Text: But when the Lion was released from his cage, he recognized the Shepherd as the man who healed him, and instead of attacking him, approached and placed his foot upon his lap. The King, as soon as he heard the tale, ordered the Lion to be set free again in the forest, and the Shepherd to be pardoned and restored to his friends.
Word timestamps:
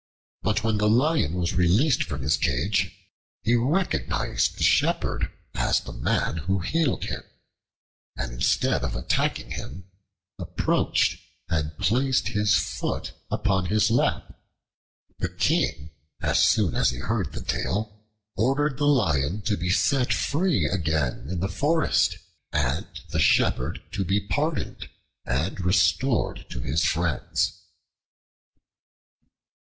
But 0.41 0.63
when 0.63 0.79
the 0.79 0.89
Lion 0.89 1.35
was 1.35 1.53
released 1.53 2.05
from 2.05 2.23
his 2.23 2.35
cage, 2.35 2.91
he 3.43 3.53
recognized 3.53 4.57
the 4.57 4.63
Shepherd 4.63 5.31
as 5.53 5.79
the 5.79 5.93
man 5.93 6.37
who 6.37 6.57
healed 6.59 7.03
him, 7.03 7.21
and 8.17 8.33
instead 8.33 8.83
of 8.83 8.95
attacking 8.95 9.51
him, 9.51 9.91
approached 10.39 11.21
and 11.49 11.77
placed 11.77 12.29
his 12.29 12.55
foot 12.55 13.13
upon 13.29 13.67
his 13.67 13.91
lap. 13.91 14.33
The 15.19 15.29
King, 15.29 15.91
as 16.19 16.41
soon 16.43 16.73
as 16.73 16.89
he 16.89 16.97
heard 16.97 17.31
the 17.31 17.43
tale, 17.43 18.03
ordered 18.35 18.77
the 18.79 18.87
Lion 18.87 19.43
to 19.43 19.55
be 19.55 19.69
set 19.69 20.11
free 20.11 20.65
again 20.65 21.27
in 21.29 21.41
the 21.41 21.47
forest, 21.47 22.17
and 22.51 22.87
the 23.11 23.19
Shepherd 23.19 23.83
to 23.91 24.03
be 24.03 24.19
pardoned 24.19 24.89
and 25.27 25.59
restored 25.63 26.47
to 26.49 26.59
his 26.59 26.85
friends. 26.85 27.53